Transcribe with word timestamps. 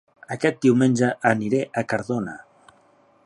Aquest 0.35 0.55
diumenge 0.67 1.09
aniré 1.33 1.61
a 1.81 1.83
Cardona 1.93 2.37